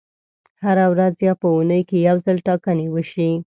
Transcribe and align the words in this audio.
هره 0.63 0.85
ورځ 0.93 1.15
یا 1.27 1.33
په 1.41 1.47
اونۍ 1.55 1.81
کې 1.89 1.97
یو 2.07 2.17
ځل 2.25 2.37
ټاکنې 2.47 2.85
وشي. 2.91 3.29